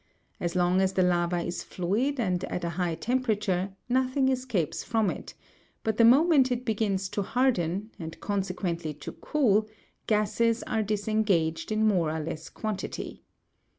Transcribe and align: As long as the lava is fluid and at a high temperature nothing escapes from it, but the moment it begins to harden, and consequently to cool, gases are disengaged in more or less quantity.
As 0.39 0.55
long 0.55 0.81
as 0.81 0.93
the 0.93 1.03
lava 1.03 1.41
is 1.45 1.61
fluid 1.61 2.19
and 2.19 2.43
at 2.45 2.63
a 2.63 2.69
high 2.71 2.95
temperature 2.95 3.75
nothing 3.87 4.29
escapes 4.29 4.83
from 4.83 5.11
it, 5.11 5.35
but 5.83 5.97
the 5.97 6.03
moment 6.03 6.51
it 6.51 6.65
begins 6.65 7.07
to 7.09 7.21
harden, 7.21 7.91
and 7.99 8.19
consequently 8.19 8.95
to 8.95 9.11
cool, 9.11 9.67
gases 10.07 10.63
are 10.63 10.81
disengaged 10.81 11.71
in 11.71 11.87
more 11.87 12.09
or 12.09 12.19
less 12.19 12.49
quantity. 12.49 13.21